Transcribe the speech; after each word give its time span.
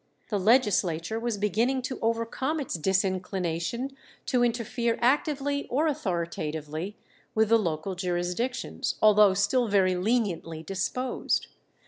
The 0.29 0.39
legislature 0.39 1.19
was 1.19 1.37
beginning 1.37 1.83
to 1.83 1.99
overcome 2.01 2.59
its 2.59 2.73
disinclination 2.73 3.95
to 4.25 4.43
interfere 4.43 4.97
actively 4.99 5.67
or 5.67 5.85
authoritatively 5.85 6.97
with 7.35 7.49
the 7.49 7.59
local 7.59 7.93
jurisdictions, 7.93 8.95
although 8.99 9.35
still 9.35 9.67
very 9.67 9.95
leniently 9.95 10.63
disposed. 10.63 11.45